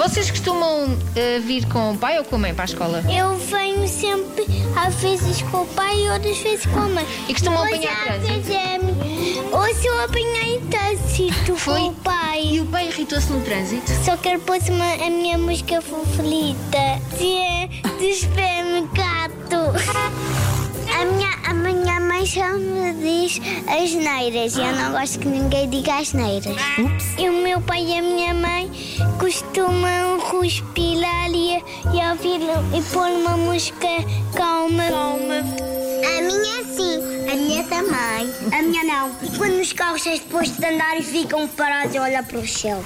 Vocês 0.07 0.29
costumam 0.29 0.95
eh, 1.15 1.39
vir 1.39 1.65
com 1.67 1.91
o 1.93 1.97
pai 1.97 2.17
ou 2.19 2.23
com 2.23 2.35
a 2.35 2.39
mãe 2.39 2.53
para 2.53 2.63
a 2.63 2.65
escola? 2.65 3.03
Eu 3.11 3.35
venho 3.37 3.87
sempre, 3.87 4.45
às 4.75 4.93
vezes 4.95 5.41
com 5.41 5.63
o 5.63 5.65
pai 5.67 5.99
e 6.05 6.09
outras 6.09 6.37
vezes 6.37 6.65
com 6.67 6.79
a 6.79 6.87
mãe. 6.87 7.05
E 7.27 7.33
costumam 7.33 7.59
Pois 7.67 7.73
apanhar 7.73 7.97
às 7.97 8.03
trânsito? 8.23 8.33
vezes 8.33 8.49
é- 8.55 9.55
Ou 9.55 9.73
se 9.75 9.87
eu 9.87 10.01
apanhei 10.03 10.61
trânsito 10.69 11.55
Foi? 11.57 11.79
com 11.79 11.87
o 11.87 11.93
pai. 11.95 12.41
E 12.51 12.59
o 12.61 12.65
pai 12.67 12.87
irritou-se 12.87 13.31
no 13.31 13.41
trânsito? 13.41 13.91
Só 14.05 14.15
quero 14.17 14.39
pôr 14.41 14.57
a 14.57 15.09
minha 15.09 15.37
música 15.39 15.81
favorita. 15.81 17.01
Diz 23.39 23.41
as 23.67 23.93
neiras 23.93 24.55
e 24.55 24.61
eu 24.61 24.75
não 24.75 24.91
gosto 24.91 25.19
que 25.19 25.27
ninguém 25.27 25.69
diga 25.69 25.95
as 25.99 26.13
neiras. 26.13 26.55
E 27.17 27.29
o 27.29 27.33
meu 27.33 27.61
pai 27.61 27.83
e 27.83 27.97
a 27.99 28.01
minha 28.01 28.33
mãe 28.33 28.69
costumam 29.19 30.19
respirar 30.41 31.29
e, 31.29 31.55
e 31.57 32.09
ouvir 32.09 32.41
e 32.77 32.81
pôr 32.93 33.07
uma 33.07 33.37
música 33.37 33.87
calma. 34.35 34.83
Calma. 34.89 35.35
A 36.05 36.21
minha 36.21 36.63
sim, 36.75 37.29
a 37.31 37.35
minha 37.35 37.63
também. 37.63 38.33
A 38.57 38.61
minha 38.61 38.83
não. 38.83 39.11
E 39.21 39.37
quando 39.37 39.59
os 39.61 39.73
carros 39.73 40.03
depois 40.03 40.49
de 40.55 40.65
andarem 40.65 41.01
ficam 41.01 41.47
parados 41.47 41.95
a 41.95 42.01
olhar 42.03 42.23
para 42.23 42.39
o 42.39 42.47
céu. 42.47 42.83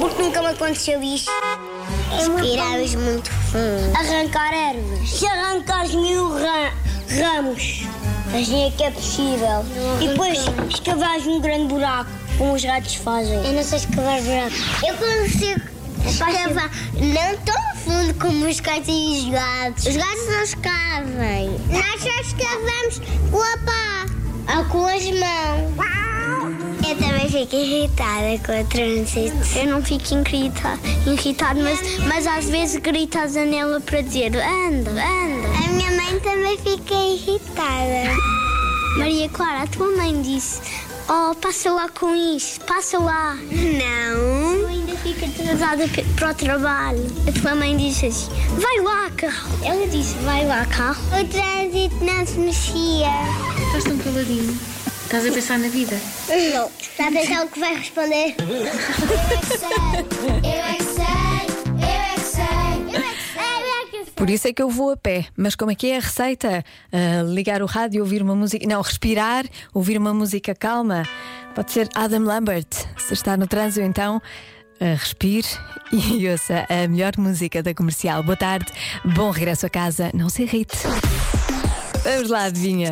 Porque 0.00 0.22
nunca 0.22 0.40
me 0.42 0.48
aconteceu 0.48 1.02
isto. 1.02 1.30
Respiramos 2.10 2.94
muito 2.94 3.30
fundo. 3.30 3.96
Arrancar 3.96 4.52
ervas. 4.52 5.08
Se 5.10 5.26
arrancares 5.26 5.94
mil 5.94 6.28
ra- 6.30 6.72
ramos, 7.18 7.82
assim 8.34 8.66
é 8.66 8.70
que 8.70 8.84
é 8.84 8.90
possível. 8.90 9.64
E 10.00 10.08
depois 10.08 10.38
escavares 10.70 11.26
um 11.26 11.40
grande 11.40 11.66
buraco, 11.68 12.10
como 12.38 12.54
os 12.54 12.64
ratos 12.64 12.94
fazem. 12.96 13.34
Eu 13.34 13.52
não 13.52 13.62
sei 13.62 13.78
escavar 13.78 14.22
buraco. 14.22 14.54
Eu 14.86 14.94
consigo 14.96 15.74
Escavar 16.06 16.70
não 16.94 17.36
tão 17.44 17.76
fundo 17.76 18.14
como 18.14 18.46
os 18.46 18.60
gatos 18.60 18.88
e 18.88 19.18
os 19.18 19.30
gatos. 19.30 19.86
Os 19.86 19.96
gatos 19.96 20.26
não 20.28 20.42
escavem. 20.42 21.50
Nós 21.70 22.02
só 22.02 22.20
escavamos 22.20 23.00
com 23.30 23.40
a 23.40 23.58
pá 23.64 24.56
ou 24.58 24.64
com 24.66 24.86
as 24.86 25.04
mãos. 25.04 26.03
Eu 26.86 26.96
também 26.96 27.28
fico 27.28 27.56
irritada 27.56 28.38
com 28.44 28.60
o 28.60 28.64
trânsito. 28.66 29.58
Eu 29.58 29.66
não 29.66 29.82
fico 29.82 30.04
irritada, 30.32 30.80
irritada 31.06 31.62
mas, 31.62 31.80
mas 32.06 32.26
às 32.26 32.48
vezes 32.50 32.76
grito 32.76 33.18
à 33.18 33.26
janela 33.26 33.80
para 33.80 34.02
dizer 34.02 34.36
anda, 34.36 34.90
anda. 34.90 35.48
A 35.64 35.72
minha 35.72 35.90
mãe 35.92 36.20
também 36.20 36.58
fica 36.58 36.94
irritada. 36.94 38.14
Maria 38.98 39.28
Clara, 39.30 39.62
a 39.62 39.66
tua 39.66 39.96
mãe 39.96 40.20
disse: 40.22 40.60
Oh, 41.08 41.34
passa 41.34 41.70
lá 41.70 41.88
com 41.88 42.14
isso, 42.14 42.60
passa 42.62 42.98
lá. 42.98 43.34
Não. 43.34 44.58
Eu 44.60 44.68
ainda 44.68 44.94
fico 44.96 45.24
atrasada 45.24 45.84
para 46.16 46.30
o 46.30 46.34
trabalho. 46.34 47.06
A 47.26 47.40
tua 47.40 47.54
mãe 47.54 47.76
disse 47.76 48.06
assim: 48.06 48.30
Vai 48.58 48.80
lá, 48.80 49.10
carro. 49.10 49.50
Ela 49.62 49.86
disse: 49.86 50.14
Vai 50.18 50.46
lá, 50.46 50.64
carro. 50.66 51.02
O 51.08 51.24
trânsito 51.28 52.04
não 52.04 52.26
se 52.26 52.38
mexia. 52.38 53.08
Estás 53.66 53.84
tão 53.84 53.98
caladinho. 53.98 54.73
Estás 55.04 55.26
a 55.26 55.32
pensar 55.32 55.58
na 55.58 55.68
vida. 55.68 55.96
Não. 56.28 56.70
Está 56.80 57.08
a 57.08 57.10
pensar 57.12 57.44
o 57.44 57.48
que 57.48 57.60
vai 57.60 57.74
responder? 57.76 58.34
Eu 58.44 58.64
é 58.66 59.36
que 59.36 59.46
sei, 59.46 59.64
eu 60.42 60.52
é 60.52 60.74
que 60.74 60.84
sei, 60.84 61.14
eu 61.82 61.86
é 61.88 62.14
que 62.14 62.20
sei, 62.20 62.44
eu 62.90 63.00
é 63.00 63.14
que 63.14 63.22
sei, 63.32 63.80
eu 63.80 63.86
que 63.90 64.04
sei. 64.04 64.12
Por 64.16 64.30
isso 64.30 64.48
é 64.48 64.52
que 64.52 64.62
eu 64.62 64.70
vou 64.70 64.90
a 64.92 64.96
pé. 64.96 65.26
Mas 65.36 65.54
como 65.54 65.70
é 65.70 65.74
que 65.74 65.88
é 65.90 65.96
a 65.96 66.00
receita? 66.00 66.64
Ah, 66.92 67.22
ligar 67.22 67.62
o 67.62 67.66
rádio, 67.66 68.00
ouvir 68.02 68.22
uma 68.22 68.34
música. 68.34 68.66
Não, 68.66 68.80
respirar, 68.80 69.44
ouvir 69.72 69.98
uma 69.98 70.12
música 70.14 70.54
calma. 70.54 71.02
Pode 71.54 71.72
ser 71.72 71.88
Adam 71.94 72.24
Lambert. 72.24 72.68
Se 72.96 73.12
está 73.14 73.36
no 73.36 73.46
trânsito, 73.46 73.86
então. 73.86 74.20
ah, 74.80 74.94
respire 74.98 75.46
e 75.92 76.26
ouça 76.30 76.66
a 76.68 76.88
melhor 76.88 77.12
música 77.18 77.62
da 77.62 77.74
comercial. 77.74 78.22
Boa 78.22 78.36
tarde, 78.36 78.72
bom 79.04 79.30
regresso 79.30 79.66
a 79.66 79.70
casa. 79.70 80.10
Não 80.14 80.28
se 80.28 80.42
irrite. 80.42 80.76
Vamos 82.02 82.30
lá, 82.30 82.44
adivinha. 82.44 82.90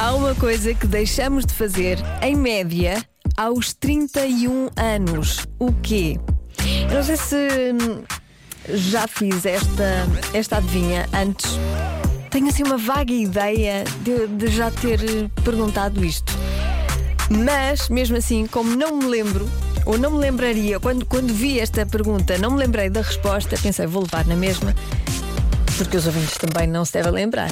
Há 0.00 0.14
uma 0.14 0.34
coisa 0.34 0.72
que 0.72 0.86
deixamos 0.86 1.44
de 1.44 1.52
fazer, 1.52 1.98
em 2.22 2.34
média, 2.34 3.04
aos 3.36 3.74
31 3.74 4.70
anos. 4.74 5.46
O 5.58 5.74
quê? 5.74 6.18
Eu 6.88 6.94
não 6.94 7.02
sei 7.02 7.18
se 7.18 7.36
hum, 7.36 8.02
já 8.66 9.06
fiz 9.06 9.44
esta, 9.44 10.06
esta 10.32 10.56
adivinha 10.56 11.06
antes. 11.12 11.50
Tenho 12.30 12.48
assim 12.48 12.62
uma 12.62 12.78
vaga 12.78 13.12
ideia 13.12 13.84
de, 14.00 14.26
de 14.26 14.46
já 14.48 14.70
ter 14.70 15.02
eh, 15.02 15.28
perguntado 15.44 16.02
isto. 16.02 16.32
Mas, 17.28 17.90
mesmo 17.90 18.16
assim, 18.16 18.46
como 18.46 18.74
não 18.74 18.96
me 18.96 19.04
lembro, 19.04 19.46
ou 19.84 19.98
não 19.98 20.12
me 20.12 20.18
lembraria, 20.18 20.80
quando, 20.80 21.04
quando 21.04 21.34
vi 21.34 21.60
esta 21.60 21.84
pergunta, 21.84 22.38
não 22.38 22.52
me 22.52 22.56
lembrei 22.56 22.88
da 22.88 23.02
resposta, 23.02 23.54
pensei, 23.62 23.86
vou 23.86 24.04
levar 24.04 24.24
na 24.24 24.34
mesma, 24.34 24.74
porque 25.76 25.98
os 25.98 26.06
ouvintes 26.06 26.38
também 26.38 26.66
não 26.66 26.86
se 26.86 26.94
devem 26.94 27.12
lembrar. 27.12 27.50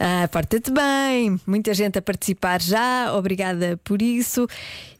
Ah, 0.01 0.29
Porta-te 0.29 0.71
bem. 0.71 1.41
Muita 1.47 1.75
gente 1.75 1.99
a 1.99 2.03
participar 2.03 2.61
já. 2.61 3.13
Obrigada 3.15 3.81
por 3.83 4.01
isso. 4.01 4.47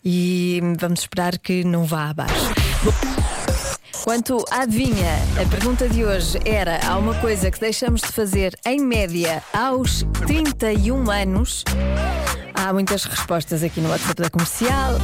E 0.05 0.61
vamos 0.79 1.01
esperar 1.09 1.39
que 1.39 1.65
não 1.65 1.85
vá 1.85 2.11
abaixo. 2.11 2.53
Quanto 4.05 4.45
à 4.51 4.63
adivinha, 4.63 5.15
a 5.43 5.49
pergunta 5.49 5.89
de 5.89 6.05
hoje 6.05 6.39
era: 6.45 6.79
há 6.87 6.97
uma 6.99 7.15
coisa 7.15 7.51
que 7.51 7.59
deixamos 7.59 8.03
de 8.03 8.09
fazer 8.09 8.55
em 8.67 8.81
média 8.81 9.43
aos 9.53 10.05
31 10.27 11.11
anos? 11.11 11.65
Há 12.55 12.73
muitas 12.73 13.05
respostas 13.05 13.63
aqui 13.63 13.81
no 13.81 13.89
WhatsApp 13.91 14.23
da 14.23 14.31
comercial. 14.31 14.95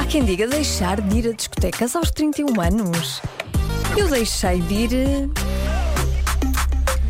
Há 0.00 0.04
quem 0.04 0.24
diga 0.24 0.46
deixar 0.46 1.00
de 1.00 1.18
ir 1.18 1.28
a 1.28 1.32
discotecas 1.32 1.96
aos 1.96 2.10
31 2.10 2.60
anos. 2.60 3.20
Eu 3.96 4.08
deixei 4.08 4.60
de 4.60 4.74
ir. 4.74 4.90
eh, 4.94 5.28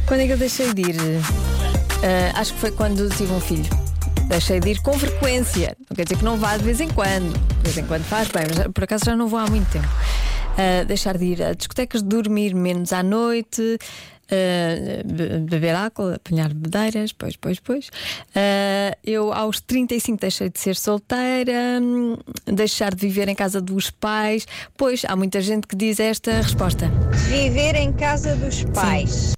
Quando 0.07 0.21
é 0.21 0.27
que 0.27 0.33
eu 0.33 0.39
deixei 0.39 0.73
de 0.73 0.83
ir? 0.83 0.97
Ah, 2.03 2.41
acho 2.41 2.55
que 2.55 2.61
foi 2.61 2.71
quando 2.71 3.09
tive 3.17 3.33
um 3.33 3.41
filho. 3.41 3.88
Deixei 4.29 4.61
de 4.61 4.71
ir 4.71 4.81
com 4.83 4.99
frequência. 4.99 5.77
Não 5.89 5.95
quer 5.97 6.05
dizer 6.05 6.17
que 6.19 6.25
não 6.25 6.37
vá 6.37 6.57
de 6.57 6.65
vez 6.65 6.81
em 6.81 6.89
quando. 6.89 7.33
De 7.33 7.63
vez 7.65 7.79
em 7.79 7.85
quando 7.87 8.05
faz 8.05 8.29
bem, 8.29 8.45
mas 8.55 8.67
por 8.73 8.85
acaso 8.85 9.05
já 9.07 9.17
não 9.17 9.27
vou 9.27 9.39
há 9.39 9.47
muito 9.47 9.69
tempo. 9.71 9.89
Ah, 10.57 10.85
deixar 10.85 11.17
de 11.17 11.25
ir 11.25 11.43
a 11.43 11.53
discotecas, 11.55 12.03
dormir 12.03 12.55
menos 12.55 12.93
à 12.93 13.03
noite. 13.03 13.79
be- 14.31 15.39
beber 15.49 15.75
álcool, 15.75 16.13
apanhar 16.15 16.53
bebedeiras, 16.53 17.13
pois, 17.13 17.35
pois, 17.37 17.59
pois. 17.61 17.91
Ah, 18.37 18.95
eu 19.03 19.33
aos 19.33 19.61
35 19.61 20.19
deixei 20.21 20.51
de 20.51 20.61
ser 20.61 20.77
solteira, 20.77 21.81
hum, 21.81 22.17
deixar 22.45 22.95
de 22.95 23.01
viver 23.07 23.29
em 23.29 23.35
casa 23.35 23.61
dos 23.63 23.91
pais. 23.91 24.47
Pois, 24.77 25.03
há 25.07 25.17
muita 25.17 25.41
gente 25.41 25.67
que 25.67 25.75
diz 25.75 25.99
esta 25.99 26.33
resposta. 26.43 26.91
Viver 27.31 27.75
em 27.77 27.91
casa 27.93 28.37
dos 28.37 28.65
pais. 28.65 29.33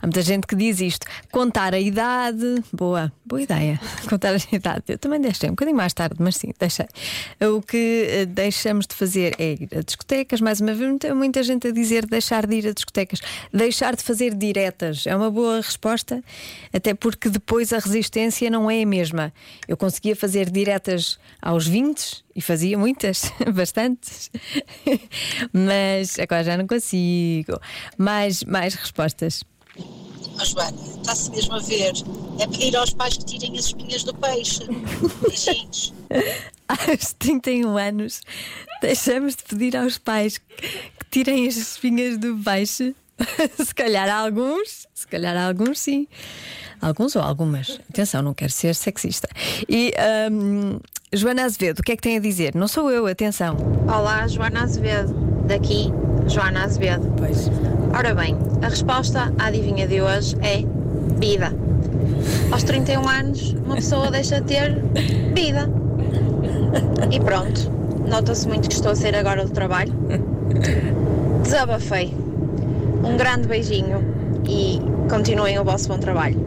Há 0.00 0.06
muita 0.06 0.22
gente 0.22 0.46
que 0.46 0.56
diz 0.56 0.80
isto. 0.80 1.06
Contar 1.30 1.74
a 1.74 1.80
idade. 1.80 2.62
Boa, 2.72 3.12
boa 3.24 3.42
ideia. 3.42 3.80
Contar 4.08 4.34
a 4.34 4.54
idade. 4.54 4.84
Eu 4.88 4.98
também 4.98 5.20
deixei 5.20 5.48
um 5.48 5.52
bocadinho 5.52 5.76
mais 5.76 5.92
tarde, 5.92 6.16
mas 6.18 6.36
sim, 6.36 6.52
deixei. 6.58 6.86
O 7.40 7.62
que 7.62 8.06
eh, 8.08 8.26
deixamos 8.26 8.86
de 8.86 8.94
fazer 8.94 9.34
é 9.38 9.52
ir 9.52 9.68
a 9.76 9.82
discotecas. 9.82 10.40
Mais 10.40 10.60
uma 10.60 10.74
vez, 10.74 10.88
muita, 10.88 11.14
muita 11.14 11.42
gente 11.42 11.68
a 11.68 11.70
dizer 11.70 12.06
deixar 12.06 12.46
de 12.46 12.56
ir 12.56 12.68
a 12.68 12.72
discotecas. 12.72 13.20
Deixar 13.52 13.96
de 13.96 14.02
fazer 14.02 14.34
diretas. 14.34 15.06
É 15.06 15.14
uma 15.14 15.30
boa 15.30 15.56
resposta, 15.56 16.22
até 16.72 16.94
porque 16.94 17.28
depois 17.28 17.72
a 17.72 17.78
resistência 17.78 18.50
não 18.50 18.70
é 18.70 18.82
a 18.82 18.86
mesma. 18.86 19.32
Eu 19.66 19.76
conseguia 19.76 20.16
fazer 20.16 20.50
diretas 20.50 21.18
aos 21.40 21.66
20 21.66 22.24
e 22.34 22.40
fazia 22.40 22.76
muitas, 22.76 23.32
bastantes, 23.54 24.30
mas 25.52 26.18
agora 26.18 26.44
já 26.44 26.56
não 26.56 26.66
consigo. 26.66 27.58
Mais, 27.96 28.44
mais 28.44 28.74
respostas. 28.74 29.42
Ó 30.38 30.44
Joana, 30.44 30.76
está-se 31.00 31.30
mesmo 31.30 31.54
a 31.54 31.58
ver. 31.58 31.92
É 32.38 32.46
pedir 32.46 32.76
aos 32.76 32.90
pais 32.90 33.16
que 33.16 33.24
tirem 33.24 33.58
as 33.58 33.66
espinhas 33.66 34.04
do 34.04 34.14
peixe. 34.14 34.64
Beijinhos. 35.22 35.94
Aos 36.68 37.14
31 37.18 37.76
anos, 37.76 38.20
deixamos 38.82 39.36
de 39.36 39.44
pedir 39.44 39.76
aos 39.76 39.98
pais 39.98 40.38
que 40.38 41.06
tirem 41.10 41.46
as 41.46 41.56
espinhas 41.56 42.18
do 42.18 42.36
peixe. 42.36 42.94
se 43.64 43.74
calhar 43.74 44.08
alguns, 44.10 44.86
se 44.94 45.06
calhar 45.06 45.36
alguns 45.36 45.78
sim. 45.78 46.06
Alguns 46.80 47.16
ou 47.16 47.22
algumas. 47.22 47.80
Atenção, 47.88 48.20
não 48.20 48.34
quero 48.34 48.52
ser 48.52 48.74
sexista. 48.74 49.28
E 49.68 49.94
hum, 50.30 50.78
Joana 51.12 51.44
Azevedo, 51.44 51.80
o 51.80 51.82
que 51.82 51.92
é 51.92 51.96
que 51.96 52.02
tem 52.02 52.16
a 52.16 52.20
dizer? 52.20 52.54
Não 52.54 52.68
sou 52.68 52.90
eu, 52.90 53.06
atenção. 53.06 53.56
Olá, 53.86 54.26
Joana 54.28 54.64
Azevedo. 54.64 55.14
Daqui, 55.46 55.86
Joana 56.26 56.64
Azevedo. 56.64 57.10
Pois. 57.16 57.48
Ora 57.96 58.14
bem, 58.14 58.36
a 58.60 58.68
resposta 58.68 59.32
à 59.38 59.46
adivinha 59.46 59.88
de 59.88 60.02
hoje 60.02 60.36
é 60.42 60.58
vida. 61.18 61.50
Aos 62.52 62.62
31 62.62 63.08
anos, 63.08 63.52
uma 63.64 63.76
pessoa 63.76 64.10
deixa 64.10 64.38
de 64.38 64.48
ter 64.48 64.82
vida. 65.32 65.66
E 67.10 67.18
pronto, 67.18 67.70
nota-se 68.06 68.46
muito 68.46 68.68
que 68.68 68.74
estou 68.74 68.92
a 68.92 68.94
sair 68.94 69.16
agora 69.16 69.46
do 69.46 69.50
trabalho. 69.50 69.94
Desabafei. 71.42 72.14
Um 73.02 73.16
grande 73.16 73.48
beijinho 73.48 74.04
e 74.46 74.78
continuem 75.08 75.58
o 75.58 75.64
vosso 75.64 75.88
bom 75.88 75.98
trabalho. 75.98 76.38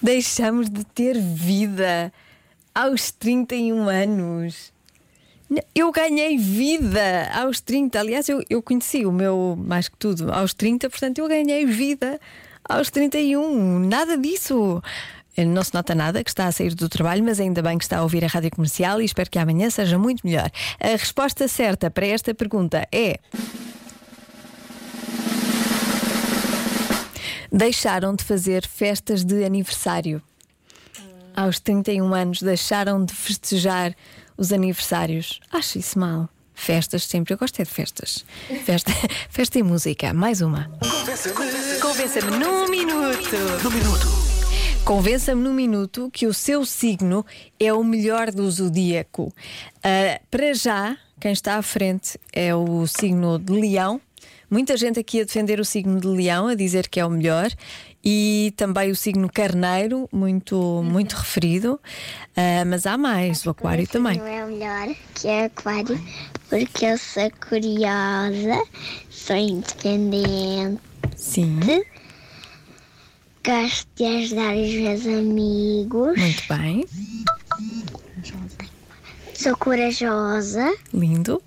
Deixamos 0.00 0.70
de 0.70 0.84
ter 0.84 1.18
vida 1.18 2.12
aos 2.72 3.10
31 3.10 3.88
anos. 3.88 4.73
Eu 5.74 5.92
ganhei 5.92 6.36
vida 6.38 7.30
aos 7.32 7.60
30. 7.60 7.98
Aliás, 7.98 8.28
eu, 8.28 8.42
eu 8.48 8.62
conheci 8.62 9.04
o 9.04 9.12
meu 9.12 9.56
mais 9.58 9.88
que 9.88 9.96
tudo 9.96 10.32
aos 10.32 10.54
30, 10.54 10.88
portanto, 10.88 11.18
eu 11.18 11.28
ganhei 11.28 11.66
vida 11.66 12.20
aos 12.68 12.90
31. 12.90 13.80
Nada 13.80 14.16
disso. 14.16 14.82
Não 15.36 15.64
se 15.64 15.74
nota 15.74 15.94
nada 15.94 16.22
que 16.22 16.30
está 16.30 16.46
a 16.46 16.52
sair 16.52 16.74
do 16.74 16.88
trabalho, 16.88 17.24
mas 17.24 17.40
ainda 17.40 17.60
bem 17.60 17.76
que 17.76 17.84
está 17.84 17.98
a 17.98 18.02
ouvir 18.02 18.24
a 18.24 18.28
rádio 18.28 18.50
comercial 18.52 19.02
e 19.02 19.04
espero 19.04 19.28
que 19.28 19.38
amanhã 19.38 19.68
seja 19.68 19.98
muito 19.98 20.24
melhor. 20.24 20.48
A 20.78 20.88
resposta 20.88 21.48
certa 21.48 21.90
para 21.90 22.06
esta 22.06 22.32
pergunta 22.32 22.86
é. 22.92 23.18
Deixaram 27.50 28.14
de 28.14 28.22
fazer 28.22 28.66
festas 28.66 29.24
de 29.24 29.44
aniversário. 29.44 30.22
Aos 31.36 31.58
31 31.58 32.14
anos 32.14 32.40
deixaram 32.40 33.04
de 33.04 33.12
festejar 33.12 33.92
os 34.36 34.52
aniversários. 34.52 35.40
Acho 35.52 35.78
isso 35.78 35.98
mal. 35.98 36.28
Festas 36.54 37.04
sempre. 37.04 37.34
Eu 37.34 37.38
gosto 37.38 37.60
é 37.60 37.64
de 37.64 37.70
festas. 37.70 38.24
Festa, 38.64 38.92
festa 39.28 39.58
e 39.58 39.62
música. 39.62 40.14
Mais 40.14 40.40
uma. 40.40 40.70
Convença-me 41.80 42.30
num 42.38 42.68
minuto. 42.68 43.36
Num 43.62 43.70
minuto. 43.70 44.24
Convença-me 44.84 45.42
num 45.42 45.54
minuto 45.54 46.10
que 46.12 46.26
o 46.26 46.34
seu 46.34 46.64
signo 46.64 47.24
é 47.58 47.72
o 47.72 47.82
melhor 47.82 48.30
do 48.30 48.48
zodíaco. 48.50 49.32
Ah, 49.82 50.20
para 50.30 50.54
já, 50.54 50.96
quem 51.18 51.32
está 51.32 51.56
à 51.56 51.62
frente 51.62 52.18
é 52.32 52.54
o 52.54 52.86
signo 52.86 53.38
de 53.38 53.52
Leão. 53.52 54.00
Muita 54.50 54.76
gente 54.76 55.00
aqui 55.00 55.20
a 55.20 55.24
defender 55.24 55.58
o 55.58 55.64
signo 55.64 55.98
de 55.98 56.06
Leão, 56.06 56.48
a 56.48 56.54
dizer 56.54 56.88
que 56.88 57.00
é 57.00 57.06
o 57.06 57.10
melhor. 57.10 57.50
E 58.04 58.52
também 58.56 58.90
o 58.90 58.96
signo 58.96 59.30
Carneiro, 59.32 60.06
muito, 60.12 60.82
muito 60.84 61.14
referido. 61.14 61.80
Ah, 62.36 62.64
mas 62.66 62.84
há 62.84 62.98
mais, 62.98 63.46
o 63.46 63.50
Aquário 63.50 63.86
também. 63.86 64.18
Não 64.18 64.26
é 64.26 64.44
o 64.44 64.48
melhor, 64.48 64.94
que 65.14 65.26
é 65.26 65.44
aquário, 65.46 65.98
porque 66.50 66.84
eu 66.84 66.98
sou 66.98 67.30
curiosa, 67.48 68.62
sou 69.08 69.36
independente. 69.36 70.82
Sim. 71.16 71.60
Gosto 73.46 73.88
de 73.96 74.04
ajudar 74.04 74.54
os 74.54 74.74
meus 74.74 75.06
amigos. 75.06 76.18
Muito 76.18 76.42
bem. 76.48 76.86
Sou 79.34 79.56
corajosa. 79.56 80.74
Lindo. 80.92 81.42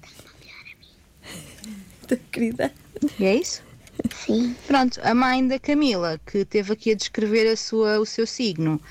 Querida. 2.32 2.72
E 3.20 3.26
é 3.26 3.36
isso? 3.36 3.67
Sim. 4.16 4.56
Pronto, 4.66 5.00
a 5.04 5.14
mãe 5.14 5.48
da 5.48 5.60
Camila, 5.60 6.20
que 6.26 6.46
teve 6.46 6.74
aqui 6.74 6.92
a 6.92 6.96
descrever 6.96 7.52
a 7.52 7.56
sua, 7.56 8.00
o 8.00 8.06
seu 8.06 8.28
signo, 8.28 8.82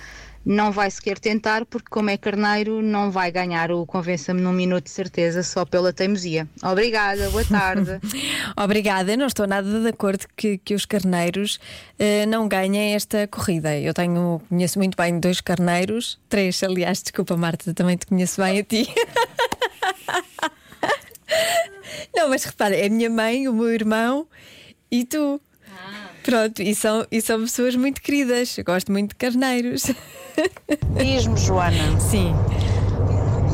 não 0.46 0.70
vai 0.70 0.88
sequer 0.88 1.18
tentar, 1.18 1.66
porque, 1.66 1.88
como 1.90 2.08
é 2.08 2.16
carneiro, 2.16 2.80
não 2.80 3.10
vai 3.10 3.32
ganhar 3.32 3.72
o 3.72 3.84
Convença-me 3.84 4.40
num 4.40 4.52
minuto 4.52 4.84
de 4.84 4.90
certeza 4.90 5.42
só 5.42 5.64
pela 5.64 5.92
teimosia. 5.92 6.46
Obrigada, 6.62 7.28
boa 7.30 7.44
tarde. 7.44 7.98
Obrigada, 8.56 9.16
não 9.16 9.26
estou 9.26 9.44
nada 9.44 9.80
de 9.80 9.88
acordo 9.88 10.24
que, 10.36 10.56
que 10.58 10.72
os 10.72 10.86
carneiros 10.86 11.58
eh, 11.98 12.24
não 12.26 12.46
ganhem 12.46 12.94
esta 12.94 13.26
corrida. 13.26 13.76
Eu 13.76 13.92
tenho, 13.92 14.40
conheço 14.48 14.78
muito 14.78 14.96
bem 14.96 15.18
dois 15.18 15.40
carneiros, 15.40 16.16
três, 16.28 16.62
aliás, 16.62 17.02
desculpa, 17.02 17.36
Marta, 17.36 17.74
também 17.74 17.96
te 17.96 18.06
conheço 18.06 18.40
bem 18.40 18.60
a 18.60 18.62
ti. 18.62 18.86
não, 22.14 22.28
mas 22.28 22.44
repara, 22.44 22.76
é 22.76 22.86
a 22.86 22.90
minha 22.90 23.10
mãe, 23.10 23.48
o 23.48 23.52
meu 23.52 23.72
irmão 23.72 24.28
e 24.90 25.04
tu. 25.04 25.40
Pronto, 26.22 26.60
e 26.60 26.74
são, 26.74 27.06
e 27.10 27.20
são 27.20 27.40
pessoas 27.40 27.76
muito 27.76 28.00
queridas. 28.02 28.58
Eu 28.58 28.64
gosto 28.64 28.90
muito 28.90 29.10
de 29.10 29.14
carneiros. 29.16 29.84
Diz-me, 30.98 31.36
Joana. 31.38 32.00
Sim. 32.00 32.34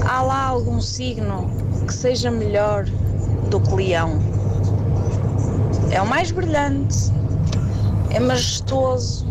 Há 0.08 0.22
lá 0.22 0.44
algum 0.46 0.80
signo 0.80 1.50
que 1.86 1.92
seja 1.92 2.30
melhor 2.30 2.84
do 3.50 3.60
que 3.60 3.74
leão? 3.74 4.18
É 5.90 6.00
o 6.00 6.06
mais 6.06 6.30
brilhante, 6.30 6.96
é 8.10 8.18
majestoso, 8.18 9.26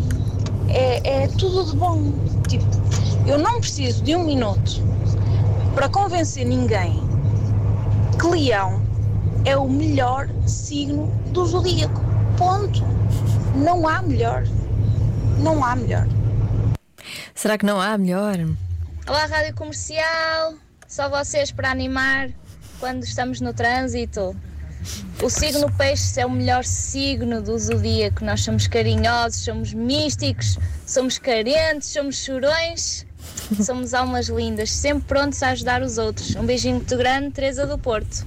é, 0.68 1.24
é 1.24 1.28
tudo 1.28 1.70
de 1.70 1.76
bom. 1.76 2.12
Tipo, 2.48 2.64
eu 3.26 3.38
não 3.38 3.60
preciso 3.60 4.02
de 4.04 4.14
um 4.14 4.24
minuto 4.24 4.80
para 5.74 5.88
convencer 5.88 6.46
ninguém 6.46 7.02
que 8.20 8.26
leão 8.28 8.80
é 9.44 9.56
o 9.56 9.68
melhor 9.68 10.28
signo 10.46 11.08
do 11.32 11.44
zodíaco. 11.46 12.00
Ponto. 12.38 12.80
Não 13.56 13.86
há 13.88 14.00
melhor. 14.02 14.44
Não 15.38 15.64
há 15.64 15.74
melhor. 15.74 16.06
Será 17.34 17.58
que 17.58 17.66
não 17.66 17.80
há 17.80 17.98
melhor? 17.98 18.36
Olá, 19.06 19.26
Rádio 19.26 19.54
Comercial. 19.56 20.54
Só 20.86 21.08
vocês 21.08 21.50
para 21.50 21.70
animar 21.70 22.30
quando 22.78 23.02
estamos 23.02 23.40
no 23.40 23.52
trânsito. 23.52 24.36
O 25.22 25.30
signo 25.30 25.70
peixe 25.76 26.20
é 26.20 26.26
o 26.26 26.30
melhor 26.30 26.64
signo 26.64 27.42
do 27.42 27.58
zodíaco. 27.58 28.24
Nós 28.24 28.42
somos 28.42 28.66
carinhosos, 28.66 29.44
somos 29.44 29.74
místicos, 29.74 30.58
somos 30.86 31.18
carentes, 31.18 31.88
somos 31.88 32.16
chorões, 32.16 33.06
somos 33.64 33.94
almas 33.94 34.28
lindas, 34.28 34.70
sempre 34.70 35.04
prontos 35.08 35.42
a 35.42 35.50
ajudar 35.50 35.82
os 35.82 35.98
outros. 35.98 36.34
Um 36.36 36.44
beijinho 36.44 36.76
muito 36.76 36.96
grande, 36.96 37.30
Teresa 37.30 37.66
do 37.66 37.78
Porto. 37.78 38.26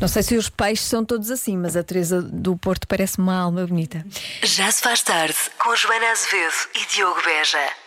Não 0.00 0.08
sei 0.08 0.22
se 0.22 0.36
os 0.36 0.48
peixes 0.48 0.86
são 0.86 1.04
todos 1.04 1.30
assim, 1.30 1.56
mas 1.56 1.76
a 1.76 1.82
Teresa 1.82 2.20
do 2.22 2.56
Porto 2.56 2.86
parece 2.86 3.18
uma 3.18 3.36
alma 3.36 3.66
bonita. 3.66 4.04
Já 4.42 4.70
se 4.70 4.82
faz 4.82 5.02
tarde 5.02 5.36
com 5.58 5.74
Joana 5.74 6.10
Azevedo 6.10 6.54
e 6.74 6.94
Diogo 6.94 7.20
Beja. 7.24 7.85